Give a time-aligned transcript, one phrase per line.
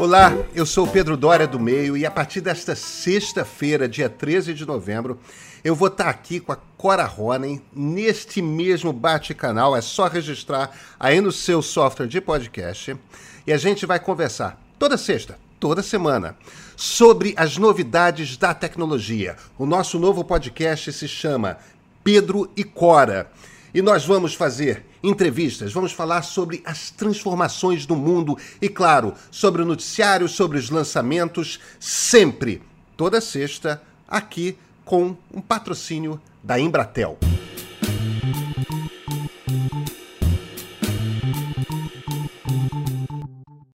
[0.00, 4.66] Olá, eu sou Pedro Dória do Meio e a partir desta sexta-feira, dia 13 de
[4.66, 5.18] novembro,
[5.64, 9.74] eu vou estar aqui com a Cora Ronen neste mesmo bate-canal.
[9.74, 12.94] É só registrar aí no seu software de podcast
[13.46, 16.36] e a gente vai conversar toda sexta, toda semana,
[16.76, 19.36] sobre as novidades da tecnologia.
[19.56, 21.56] O nosso novo podcast se chama
[22.02, 23.30] Pedro e Cora.
[23.74, 29.62] E nós vamos fazer entrevistas, vamos falar sobre as transformações do mundo e, claro, sobre
[29.62, 32.62] o noticiário, sobre os lançamentos, sempre,
[32.96, 37.18] toda sexta, aqui com um patrocínio da Embratel.